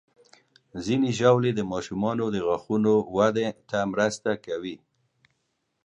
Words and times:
ځینې 0.85 1.09
ژاولې 1.17 1.51
د 1.55 1.61
ماشومانو 1.73 2.25
د 2.29 2.37
غاښونو 2.47 2.93
وده 3.15 3.47
ته 3.69 3.79
مرسته 3.93 4.31
کوي. 4.45 4.75